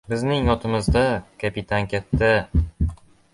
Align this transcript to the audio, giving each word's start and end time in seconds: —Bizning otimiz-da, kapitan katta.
—Bizning 0.11 0.47
otimiz-da, 0.53 1.03
kapitan 1.43 1.87
katta. 1.93 2.33